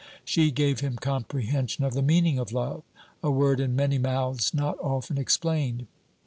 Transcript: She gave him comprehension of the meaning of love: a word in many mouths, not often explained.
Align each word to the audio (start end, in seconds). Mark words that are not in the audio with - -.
She 0.25 0.49
gave 0.49 0.79
him 0.79 0.95
comprehension 0.95 1.83
of 1.83 1.93
the 1.93 2.01
meaning 2.01 2.39
of 2.39 2.51
love: 2.51 2.81
a 3.21 3.29
word 3.29 3.59
in 3.59 3.75
many 3.75 3.99
mouths, 3.99 4.51
not 4.51 4.79
often 4.79 5.19
explained. 5.19 5.85